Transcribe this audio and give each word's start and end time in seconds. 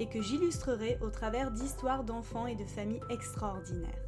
et 0.00 0.06
que 0.06 0.20
j'illustrerai 0.20 0.98
au 1.02 1.10
travers 1.10 1.50
d'histoires 1.50 2.04
d'enfants 2.04 2.46
et 2.46 2.56
de 2.56 2.64
familles 2.64 3.00
extraordinaires. 3.10 4.04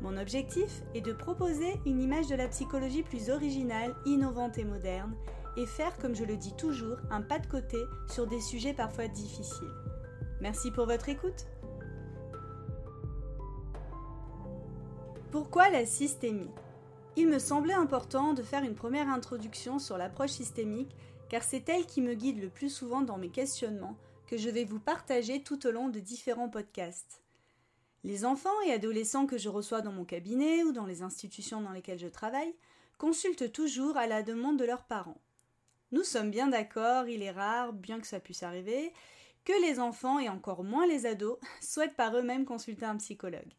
Mon 0.00 0.16
objectif 0.16 0.82
est 0.94 1.00
de 1.00 1.12
proposer 1.12 1.80
une 1.86 2.00
image 2.00 2.26
de 2.26 2.34
la 2.34 2.48
psychologie 2.48 3.02
plus 3.02 3.30
originale, 3.30 3.94
innovante 4.04 4.58
et 4.58 4.64
moderne, 4.64 5.14
et 5.56 5.66
faire, 5.66 5.96
comme 5.98 6.14
je 6.14 6.24
le 6.24 6.36
dis 6.36 6.54
toujours, 6.56 6.98
un 7.10 7.22
pas 7.22 7.38
de 7.38 7.46
côté 7.46 7.78
sur 8.10 8.26
des 8.26 8.40
sujets 8.40 8.74
parfois 8.74 9.06
difficiles. 9.08 9.70
Merci 10.40 10.70
pour 10.72 10.86
votre 10.86 11.08
écoute. 11.08 11.46
Pourquoi 15.30 15.70
la 15.70 15.86
systémie? 15.86 16.50
Il 17.16 17.28
me 17.28 17.38
semblait 17.38 17.74
important 17.74 18.34
de 18.34 18.42
faire 18.42 18.64
une 18.64 18.74
première 18.74 19.08
introduction 19.08 19.78
sur 19.78 19.96
l'approche 19.96 20.32
systémique, 20.32 20.94
car 21.28 21.44
c'est 21.44 21.68
elle 21.68 21.86
qui 21.86 22.02
me 22.02 22.14
guide 22.14 22.42
le 22.42 22.48
plus 22.48 22.68
souvent 22.68 23.02
dans 23.02 23.16
mes 23.16 23.30
questionnements 23.30 23.96
que 24.26 24.36
je 24.36 24.50
vais 24.50 24.64
vous 24.64 24.80
partager 24.80 25.42
tout 25.42 25.66
au 25.66 25.70
long 25.70 25.88
de 25.88 26.00
différents 26.00 26.48
podcasts. 26.48 27.22
Les 28.04 28.24
enfants 28.24 28.60
et 28.66 28.72
adolescents 28.72 29.26
que 29.26 29.38
je 29.38 29.48
reçois 29.48 29.80
dans 29.80 29.92
mon 29.92 30.04
cabinet 30.04 30.62
ou 30.62 30.72
dans 30.72 30.86
les 30.86 31.02
institutions 31.02 31.60
dans 31.60 31.72
lesquelles 31.72 31.98
je 31.98 32.08
travaille 32.08 32.54
consultent 32.98 33.52
toujours 33.52 33.96
à 33.96 34.06
la 34.06 34.22
demande 34.22 34.58
de 34.58 34.64
leurs 34.64 34.84
parents. 34.84 35.20
Nous 35.92 36.04
sommes 36.04 36.30
bien 36.30 36.48
d'accord, 36.48 37.08
il 37.08 37.22
est 37.22 37.30
rare, 37.30 37.72
bien 37.72 38.00
que 38.00 38.06
ça 38.06 38.20
puisse 38.20 38.42
arriver, 38.42 38.92
que 39.44 39.52
les 39.62 39.78
enfants 39.78 40.18
et 40.18 40.28
encore 40.28 40.64
moins 40.64 40.86
les 40.86 41.06
ados 41.06 41.38
souhaitent 41.62 41.96
par 41.96 42.16
eux-mêmes 42.16 42.44
consulter 42.44 42.86
un 42.86 42.96
psychologue. 42.96 43.52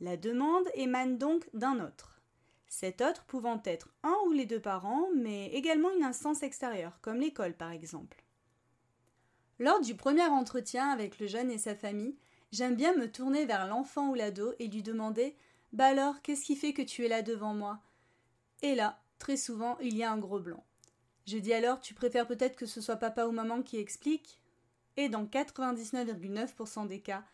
La 0.00 0.16
demande 0.16 0.66
émane 0.74 1.16
donc 1.16 1.48
d'un 1.54 1.80
autre. 1.80 2.20
Cet 2.68 3.00
autre 3.00 3.24
pouvant 3.24 3.62
être 3.64 3.94
un 4.02 4.16
ou 4.26 4.32
les 4.32 4.44
deux 4.44 4.60
parents, 4.60 5.08
mais 5.14 5.46
également 5.48 5.90
une 5.92 6.04
instance 6.04 6.42
extérieure, 6.42 6.98
comme 7.00 7.20
l'école 7.20 7.54
par 7.54 7.70
exemple. 7.70 8.25
Lors 9.58 9.80
du 9.80 9.94
premier 9.94 10.26
entretien 10.26 10.90
avec 10.90 11.18
le 11.18 11.26
jeune 11.26 11.50
et 11.50 11.58
sa 11.58 11.74
famille, 11.74 12.16
j'aime 12.52 12.76
bien 12.76 12.94
me 12.94 13.10
tourner 13.10 13.46
vers 13.46 13.66
l'enfant 13.66 14.10
ou 14.10 14.14
l'ado 14.14 14.52
et 14.58 14.68
lui 14.68 14.82
demander 14.82 15.34
Bah 15.72 15.86
alors, 15.86 16.20
qu'est-ce 16.20 16.44
qui 16.44 16.56
fait 16.56 16.74
que 16.74 16.82
tu 16.82 17.04
es 17.04 17.08
là 17.08 17.22
devant 17.22 17.54
moi? 17.54 17.80
Et 18.60 18.74
là, 18.74 19.00
très 19.18 19.38
souvent, 19.38 19.78
il 19.78 19.96
y 19.96 20.02
a 20.02 20.12
un 20.12 20.18
gros 20.18 20.40
blanc. 20.40 20.64
Je 21.26 21.38
dis 21.38 21.54
alors 21.54 21.80
Tu 21.80 21.94
préfères 21.94 22.26
peut-être 22.26 22.56
que 22.56 22.66
ce 22.66 22.82
soit 22.82 22.96
papa 22.96 23.26
ou 23.26 23.32
maman 23.32 23.62
qui 23.62 23.78
explique? 23.78 24.40
Et 24.98 25.08
dans 25.08 25.24
99,9% 25.24 26.86
des 26.86 27.00
cas, 27.00 27.24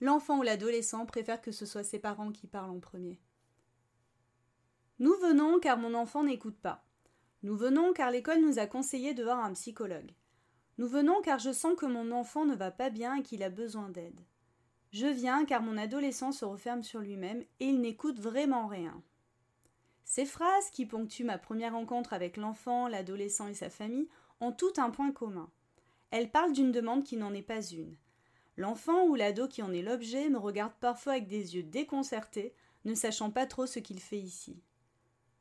l'enfant 0.00 0.38
ou 0.38 0.42
l'adolescent 0.42 1.04
préfère 1.04 1.42
que 1.42 1.52
ce 1.52 1.66
soit 1.66 1.84
ses 1.84 1.98
parents 1.98 2.32
qui 2.32 2.46
parlent 2.46 2.70
en 2.70 2.80
premier. 2.80 3.20
Nous 4.98 5.14
venons 5.20 5.60
car 5.60 5.76
mon 5.76 5.92
enfant 5.92 6.24
n'écoute 6.24 6.58
pas. 6.58 6.86
Nous 7.42 7.56
venons 7.56 7.92
car 7.92 8.10
l'école 8.10 8.40
nous 8.40 8.58
a 8.58 8.66
conseillé 8.66 9.12
de 9.12 9.22
voir 9.22 9.44
un 9.44 9.52
psychologue. 9.52 10.12
Nous 10.78 10.86
venons 10.86 11.22
car 11.22 11.38
je 11.38 11.52
sens 11.52 11.74
que 11.76 11.86
mon 11.86 12.10
enfant 12.12 12.44
ne 12.44 12.54
va 12.54 12.70
pas 12.70 12.90
bien 12.90 13.16
et 13.16 13.22
qu'il 13.22 13.42
a 13.42 13.50
besoin 13.50 13.88
d'aide. 13.88 14.20
Je 14.92 15.06
viens 15.06 15.44
car 15.44 15.62
mon 15.62 15.78
adolescent 15.78 16.32
se 16.32 16.44
referme 16.44 16.82
sur 16.82 17.00
lui-même 17.00 17.42
et 17.60 17.66
il 17.66 17.80
n'écoute 17.80 18.20
vraiment 18.20 18.66
rien. 18.66 19.02
Ces 20.04 20.24
phrases 20.24 20.70
qui 20.70 20.86
ponctuent 20.86 21.24
ma 21.24 21.38
première 21.38 21.72
rencontre 21.72 22.12
avec 22.12 22.36
l'enfant, 22.36 22.88
l'adolescent 22.88 23.48
et 23.48 23.54
sa 23.54 23.70
famille 23.70 24.08
ont 24.40 24.52
tout 24.52 24.72
un 24.76 24.90
point 24.90 25.12
commun. 25.12 25.50
Elles 26.10 26.30
parlent 26.30 26.52
d'une 26.52 26.72
demande 26.72 27.04
qui 27.04 27.16
n'en 27.16 27.34
est 27.34 27.42
pas 27.42 27.62
une. 27.62 27.96
L'enfant 28.56 29.04
ou 29.06 29.14
l'ado 29.16 29.48
qui 29.48 29.62
en 29.62 29.72
est 29.72 29.82
l'objet 29.82 30.30
me 30.30 30.38
regarde 30.38 30.72
parfois 30.80 31.14
avec 31.14 31.26
des 31.26 31.56
yeux 31.56 31.62
déconcertés, 31.62 32.54
ne 32.84 32.94
sachant 32.94 33.30
pas 33.30 33.46
trop 33.46 33.66
ce 33.66 33.80
qu'il 33.80 34.00
fait 34.00 34.18
ici. 34.18 34.62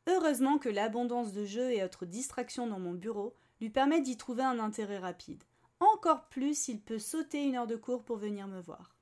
Heureusement 0.07 0.57
que 0.57 0.69
l'abondance 0.69 1.31
de 1.31 1.45
jeux 1.45 1.71
et 1.71 1.83
autres 1.83 2.05
distractions 2.05 2.67
dans 2.67 2.79
mon 2.79 2.93
bureau 2.93 3.35
lui 3.61 3.69
permet 3.69 4.01
d'y 4.01 4.17
trouver 4.17 4.43
un 4.43 4.59
intérêt 4.59 4.99
rapide. 4.99 5.43
Encore 5.79 6.27
plus 6.29 6.57
s'il 6.57 6.81
peut 6.81 6.99
sauter 6.99 7.43
une 7.43 7.55
heure 7.55 7.67
de 7.67 7.75
cours 7.75 8.03
pour 8.03 8.17
venir 8.17 8.47
me 8.47 8.61
voir. 8.61 8.95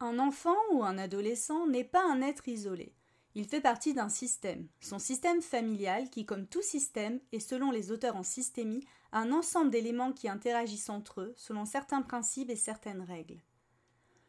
Un 0.00 0.18
enfant 0.18 0.56
ou 0.72 0.84
un 0.84 0.96
adolescent 0.96 1.66
n'est 1.66 1.84
pas 1.84 2.04
un 2.04 2.22
être 2.22 2.48
isolé. 2.48 2.94
Il 3.34 3.46
fait 3.46 3.60
partie 3.60 3.94
d'un 3.94 4.08
système, 4.08 4.68
son 4.80 4.98
système 4.98 5.42
familial 5.42 6.08
qui, 6.10 6.24
comme 6.24 6.46
tout 6.46 6.62
système, 6.62 7.20
et 7.32 7.40
selon 7.40 7.70
les 7.70 7.90
auteurs 7.92 8.16
en 8.16 8.22
systémie, 8.22 8.84
a 9.12 9.20
un 9.20 9.32
ensemble 9.32 9.70
d'éléments 9.70 10.12
qui 10.12 10.28
interagissent 10.28 10.90
entre 10.90 11.20
eux 11.20 11.34
selon 11.36 11.64
certains 11.64 12.02
principes 12.02 12.50
et 12.50 12.56
certaines 12.56 13.02
règles. 13.02 13.42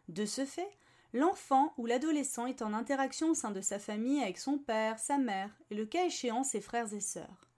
De 0.10 0.26
ce 0.26 0.46
fait, 0.46 0.72
l'enfant 1.14 1.74
ou 1.78 1.86
l'adolescent 1.86 2.46
est 2.46 2.62
en 2.62 2.74
interaction 2.74 3.32
au 3.32 3.36
sein 3.36 3.52
de 3.52 3.62
sa 3.62 3.80
famille 3.80 4.22
avec 4.22 4.38
son 4.38 4.58
père, 4.58 5.00
sa 5.00 5.18
mère 5.18 5.56
et 5.70 5.76
le 5.76 5.86
cas 5.86 6.06
échéant 6.06 6.44
ses 6.44 6.62
frères 6.62 6.94
et 6.94 7.00
sœurs. 7.00 7.49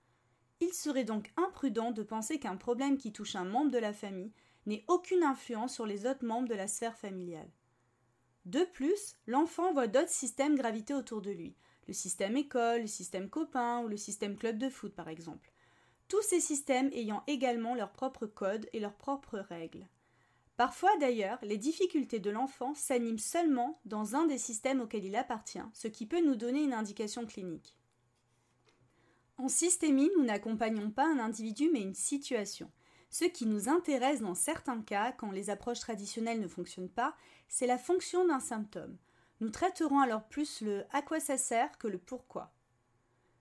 Il 0.62 0.74
serait 0.74 1.04
donc 1.04 1.32
imprudent 1.38 1.92
de 1.92 2.04
penser 2.04 2.40
qu'un 2.40 2.56
problème 2.56 2.98
qui 2.98 3.12
touche 3.12 3.36
un 3.36 3.46
membre 3.46 3.72
de 3.72 3.80
la 3.80 3.94
famille 3.94 4.32
n'ait 4.68 4.86
aucune 4.88 5.24
influence 5.24 5.74
sur 5.74 5.88
les 5.88 6.06
autres 6.06 6.24
membres 6.24 6.48
de 6.48 6.54
la 6.54 6.68
sphère 6.68 6.96
familiale. 6.96 7.50
De 8.46 8.64
plus, 8.64 9.16
l'enfant 9.26 9.74
voit 9.74 9.88
d'autres 9.88 10.10
systèmes 10.10 10.56
graviter 10.56 10.94
autour 10.94 11.22
de 11.22 11.32
lui, 11.32 11.56
le 11.88 11.94
système 11.94 12.38
école, 12.38 12.82
le 12.82 12.88
système 12.88 13.28
copain 13.28 13.82
ou 13.82 13.88
le 13.88 13.98
système 13.98 14.38
club 14.38 14.60
de 14.60 14.70
foot 14.70 14.94
par 14.94 15.10
exemple. 15.10 15.52
Tous 16.08 16.22
ces 16.22 16.40
systèmes 16.40 16.92
ayant 16.94 17.24
également 17.26 17.74
leurs 17.74 17.92
propres 17.92 18.28
codes 18.28 18.70
et 18.72 18.80
leurs 18.80 18.96
propres 18.96 19.40
règles. 19.40 19.88
Parfois 20.58 20.96
d'ailleurs, 21.00 21.40
les 21.42 21.58
difficultés 21.58 22.20
de 22.20 22.30
l'enfant 22.30 22.76
s'animent 22.76 23.18
seulement 23.18 23.80
dans 23.86 24.16
un 24.16 24.28
des 24.28 24.38
systèmes 24.38 24.82
auxquels 24.82 25.06
il 25.06 25.16
appartient, 25.16 25.64
ce 25.74 25.88
qui 25.88 26.06
peut 26.06 26.24
nous 26.24 26.36
donner 26.36 26.62
une 26.62 26.74
indication 26.74 27.26
clinique. 27.26 27.76
En 29.42 29.48
systémie, 29.48 30.12
nous 30.16 30.24
n'accompagnons 30.24 30.92
pas 30.92 31.08
un 31.08 31.18
individu 31.18 31.72
mais 31.74 31.82
une 31.82 31.96
situation. 31.96 32.70
Ce 33.10 33.26
qui 33.26 33.48
nous 33.48 33.70
intéresse 33.70 34.22
dans 34.22 34.36
certains 34.36 34.84
cas, 34.84 35.12
quand 35.14 35.32
les 35.32 35.50
approches 35.50 35.80
traditionnelles 35.80 36.40
ne 36.40 36.48
fonctionnent 36.48 36.92
pas, 36.92 37.16
c'est 37.50 37.66
la 37.66 37.80
fonction 37.80 38.24
d'un 38.28 38.40
symptôme. 38.40 38.96
Nous 39.40 39.50
traiterons 39.50 40.00
alors 40.00 40.26
plus 40.26 40.62
le 40.62 40.84
à 40.92 41.02
quoi 41.02 41.20
ça 41.20 41.40
sert 41.40 41.80
que 41.80 41.88
le 41.88 41.98
pourquoi. 41.98 42.54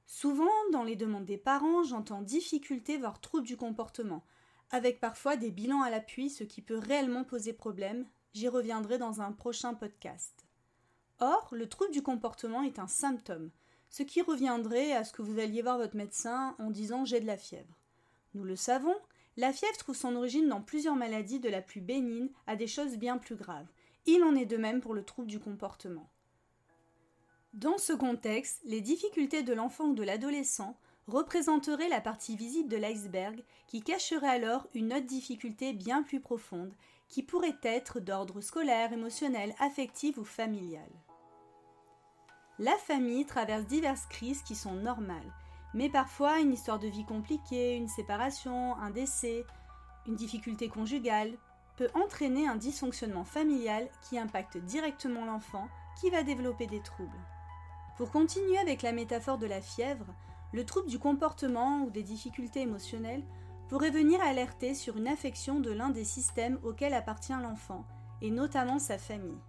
Souvent, 0.06 0.48
dans 0.72 0.84
les 0.84 0.96
demandes 0.96 1.26
des 1.26 1.36
parents, 1.36 1.82
j'entends 1.82 2.22
difficulté 2.22 2.96
voire 2.96 3.20
trouble 3.20 3.46
du 3.46 3.58
comportement, 3.58 4.24
avec 4.70 5.00
parfois 5.00 5.36
des 5.36 5.50
bilans 5.50 5.82
à 5.82 5.90
l'appui, 5.90 6.30
ce 6.30 6.44
qui 6.44 6.62
peut 6.62 6.78
réellement 6.78 7.24
poser 7.24 7.52
problème. 7.52 8.06
J'y 8.32 8.48
reviendrai 8.48 8.96
dans 8.96 9.20
un 9.20 9.32
prochain 9.32 9.74
podcast. 9.74 10.46
Or, 11.18 11.50
le 11.52 11.68
trouble 11.68 11.92
du 11.92 12.02
comportement 12.02 12.62
est 12.62 12.78
un 12.78 12.88
symptôme 12.88 13.50
ce 13.90 14.02
qui 14.02 14.22
reviendrait 14.22 14.92
à 14.92 15.04
ce 15.04 15.12
que 15.12 15.20
vous 15.20 15.38
alliez 15.38 15.62
voir 15.62 15.76
votre 15.76 15.96
médecin 15.96 16.54
en 16.58 16.70
disant 16.70 17.04
j'ai 17.04 17.20
de 17.20 17.26
la 17.26 17.36
fièvre. 17.36 17.76
Nous 18.34 18.44
le 18.44 18.56
savons, 18.56 18.96
la 19.36 19.52
fièvre 19.52 19.76
trouve 19.76 19.96
son 19.96 20.16
origine 20.16 20.48
dans 20.48 20.62
plusieurs 20.62 20.96
maladies 20.96 21.40
de 21.40 21.48
la 21.48 21.60
plus 21.60 21.80
bénigne 21.80 22.30
à 22.46 22.56
des 22.56 22.68
choses 22.68 22.96
bien 22.96 23.18
plus 23.18 23.34
graves. 23.34 23.66
Il 24.06 24.22
en 24.22 24.34
est 24.34 24.46
de 24.46 24.56
même 24.56 24.80
pour 24.80 24.94
le 24.94 25.04
trouble 25.04 25.28
du 25.28 25.40
comportement. 25.40 26.08
Dans 27.52 27.78
ce 27.78 27.92
contexte, 27.92 28.60
les 28.64 28.80
difficultés 28.80 29.42
de 29.42 29.52
l'enfant 29.52 29.86
ou 29.86 29.94
de 29.94 30.04
l'adolescent 30.04 30.78
représenteraient 31.08 31.88
la 31.88 32.00
partie 32.00 32.36
visible 32.36 32.68
de 32.68 32.76
l'iceberg 32.76 33.42
qui 33.66 33.82
cacherait 33.82 34.28
alors 34.28 34.68
une 34.72 34.92
autre 34.92 35.06
difficulté 35.06 35.72
bien 35.72 36.04
plus 36.04 36.20
profonde 36.20 36.72
qui 37.08 37.24
pourrait 37.24 37.58
être 37.64 37.98
d'ordre 37.98 38.40
scolaire, 38.40 38.92
émotionnel, 38.92 39.52
affectif 39.58 40.16
ou 40.16 40.24
familial. 40.24 40.88
La 42.62 42.76
famille 42.76 43.24
traverse 43.24 43.64
diverses 43.64 44.04
crises 44.04 44.42
qui 44.42 44.54
sont 44.54 44.74
normales, 44.74 45.32
mais 45.72 45.88
parfois 45.88 46.40
une 46.40 46.52
histoire 46.52 46.78
de 46.78 46.88
vie 46.88 47.06
compliquée, 47.06 47.74
une 47.74 47.88
séparation, 47.88 48.76
un 48.76 48.90
décès, 48.90 49.46
une 50.06 50.14
difficulté 50.14 50.68
conjugale 50.68 51.38
peut 51.78 51.88
entraîner 51.94 52.46
un 52.46 52.56
dysfonctionnement 52.56 53.24
familial 53.24 53.88
qui 54.02 54.18
impacte 54.18 54.58
directement 54.58 55.24
l'enfant 55.24 55.68
qui 55.98 56.10
va 56.10 56.22
développer 56.22 56.66
des 56.66 56.82
troubles. 56.82 57.16
Pour 57.96 58.10
continuer 58.10 58.58
avec 58.58 58.82
la 58.82 58.92
métaphore 58.92 59.38
de 59.38 59.46
la 59.46 59.62
fièvre, 59.62 60.14
le 60.52 60.66
trouble 60.66 60.90
du 60.90 60.98
comportement 60.98 61.84
ou 61.84 61.90
des 61.90 62.02
difficultés 62.02 62.60
émotionnelles 62.60 63.24
pourrait 63.70 63.88
venir 63.88 64.20
alerter 64.20 64.74
sur 64.74 64.98
une 64.98 65.08
affection 65.08 65.60
de 65.60 65.70
l'un 65.70 65.88
des 65.88 66.04
systèmes 66.04 66.58
auxquels 66.62 66.92
appartient 66.92 67.32
l'enfant, 67.32 67.86
et 68.20 68.30
notamment 68.30 68.78
sa 68.78 68.98
famille. 68.98 69.40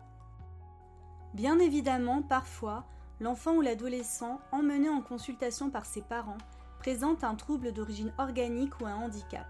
Bien 1.33 1.59
évidemment, 1.59 2.21
parfois, 2.21 2.85
l'enfant 3.21 3.53
ou 3.53 3.61
l'adolescent, 3.61 4.41
emmené 4.51 4.89
en 4.89 5.01
consultation 5.01 5.69
par 5.69 5.85
ses 5.85 6.01
parents, 6.01 6.39
présente 6.79 7.23
un 7.23 7.35
trouble 7.35 7.71
d'origine 7.71 8.11
organique 8.17 8.81
ou 8.81 8.87
un 8.87 8.95
handicap. 8.95 9.45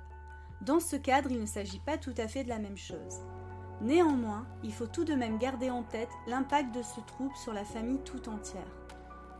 Dans 0.59 0.81
ce 0.81 0.97
cadre, 0.97 1.31
il 1.31 1.39
ne 1.39 1.45
s'agit 1.45 1.79
pas 1.79 1.97
tout 1.97 2.13
à 2.17 2.27
fait 2.27 2.43
de 2.43 2.49
la 2.49 2.59
même 2.59 2.77
chose. 2.77 3.21
Néanmoins, 3.79 4.45
il 4.61 4.73
faut 4.73 4.87
tout 4.87 5.05
de 5.05 5.15
même 5.15 5.37
garder 5.37 5.69
en 5.69 5.83
tête 5.83 6.09
l'impact 6.27 6.75
de 6.75 6.83
ce 6.83 6.99
trouble 6.99 7.35
sur 7.35 7.53
la 7.53 7.63
famille 7.63 8.03
tout 8.03 8.27
entière. 8.27 8.61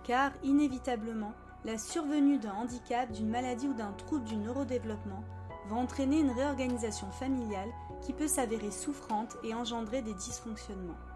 Car, 0.05 0.31
inévitablement, 0.43 1.33
la 1.65 1.77
survenue 1.77 2.39
d'un 2.39 2.53
handicap, 2.53 3.11
d'une 3.11 3.29
maladie 3.29 3.67
ou 3.67 3.73
d'un 3.73 3.91
trouble 3.91 4.23
du 4.23 4.37
neurodéveloppement 4.37 5.25
va 5.67 5.75
entraîner 5.75 6.21
une 6.21 6.31
réorganisation 6.31 7.11
familiale 7.11 7.69
qui 8.01 8.13
peut 8.13 8.29
s'avérer 8.29 8.71
souffrante 8.71 9.35
et 9.43 9.53
engendrer 9.53 10.01
des 10.01 10.13
dysfonctionnements. 10.13 11.10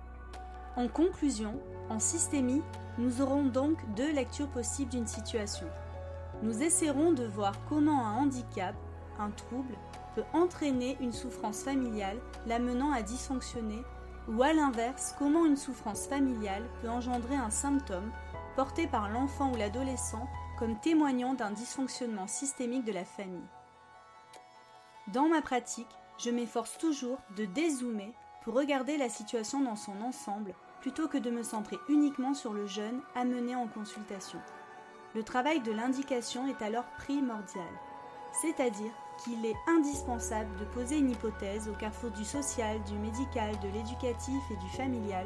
En 0.78 0.90
conclusion, 0.90 1.58
en 1.90 2.00
systémie, 2.00 2.62
nous 2.98 3.22
aurons 3.22 3.46
donc 3.46 3.78
deux 3.96 4.12
lectures 4.12 4.50
possibles 4.50 4.92
d'une 4.92 5.08
situation. 5.08 5.68
Nous 6.42 6.62
essaierons 6.62 7.14
de 7.14 7.26
voir 7.26 7.54
comment 7.70 8.06
un 8.06 8.18
handicap, 8.18 8.76
un 9.18 9.32
trouble, 9.32 9.78
peut 10.16 10.26
entraîner 10.34 10.98
une 11.00 11.14
souffrance 11.14 11.64
familiale 11.64 12.18
l'amenant 12.46 12.92
à 12.92 13.02
dysfonctionner, 13.02 13.84
ou 14.28 14.44
à 14.44 14.52
l'inverse, 14.52 15.16
comment 15.18 15.46
une 15.46 15.56
souffrance 15.56 16.08
familiale 16.08 16.64
peut 16.82 16.90
engendrer 16.90 17.36
un 17.36 17.52
symptôme 17.52 18.12
porté 18.58 18.88
par 18.88 19.10
l'enfant 19.10 19.52
ou 19.54 19.56
l'adolescent 19.56 20.28
comme 20.60 20.80
témoignant 20.80 21.36
d'un 21.36 21.52
dysfonctionnement 21.52 22.28
systémique 22.28 22.86
de 22.86 22.92
la 22.92 23.06
famille. 23.06 23.48
Dans 25.14 25.30
ma 25.30 25.42
pratique, 25.42 25.88
je 26.18 26.32
m'efforce 26.32 26.78
toujours 26.78 27.20
de 27.38 27.46
dézoomer 27.46 28.14
pour 28.44 28.56
regarder 28.56 28.98
la 28.98 29.10
situation 29.10 29.62
dans 29.62 29.76
son 29.76 30.02
ensemble 30.02 30.54
plutôt 30.86 31.08
que 31.08 31.18
de 31.18 31.32
me 31.32 31.42
centrer 31.42 31.80
uniquement 31.90 32.36
sur 32.36 32.54
le 32.54 32.68
jeune 32.68 33.02
amené 33.16 33.56
en 33.56 33.66
consultation. 33.66 34.38
Le 35.16 35.24
travail 35.24 35.60
de 35.62 35.72
l'indication 35.72 36.46
est 36.48 36.62
alors 36.62 36.86
primordial, 37.00 37.74
c'est-à-dire 38.40 38.92
qu'il 39.18 39.44
est 39.48 39.56
indispensable 39.68 40.56
de 40.60 40.66
poser 40.66 41.00
une 41.00 41.10
hypothèse 41.10 41.68
au 41.70 41.74
carrefour 41.74 42.12
du 42.12 42.24
social, 42.24 42.80
du 42.84 42.94
médical, 43.00 43.56
de 43.64 43.70
l'éducatif 43.70 44.44
et 44.52 44.58
du 44.58 44.70
familial 44.78 45.26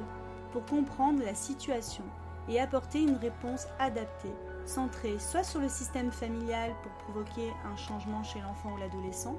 pour 0.53 0.63
comprendre 0.63 1.25
la 1.25 1.35
situation 1.35 2.05
et 2.47 2.61
apporter 2.61 3.01
une 3.01 3.17
réponse 3.17 3.67
adaptée, 3.79 4.33
centrée 4.63 5.19
soit 5.19 5.43
sur 5.43 5.59
le 5.59 5.67
système 5.67 6.13
familial 6.13 6.71
pour 6.83 6.91
provoquer 7.03 7.51
un 7.69 7.75
changement 7.75 8.23
chez 8.23 8.39
l'enfant 8.39 8.75
ou 8.75 8.77
l'adolescent, 8.77 9.35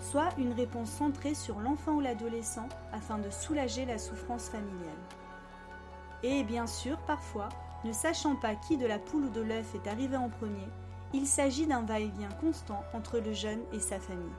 soit 0.00 0.30
une 0.38 0.54
réponse 0.54 0.90
centrée 0.90 1.34
sur 1.34 1.60
l'enfant 1.60 1.92
ou 1.92 2.00
l'adolescent 2.00 2.68
afin 2.92 3.18
de 3.18 3.30
soulager 3.30 3.84
la 3.84 3.98
souffrance 3.98 4.48
familiale. 4.48 5.21
Et 6.22 6.44
bien 6.44 6.66
sûr, 6.66 6.98
parfois, 6.98 7.48
ne 7.84 7.92
sachant 7.92 8.36
pas 8.36 8.54
qui 8.54 8.76
de 8.76 8.86
la 8.86 8.98
poule 8.98 9.24
ou 9.24 9.30
de 9.30 9.40
l'œuf 9.40 9.74
est 9.74 9.88
arrivé 9.88 10.16
en 10.16 10.28
premier, 10.28 10.68
il 11.12 11.26
s'agit 11.26 11.66
d'un 11.66 11.82
va-et-vient 11.82 12.30
constant 12.40 12.84
entre 12.94 13.18
le 13.18 13.32
jeune 13.32 13.60
et 13.72 13.80
sa 13.80 13.98
famille. 13.98 14.32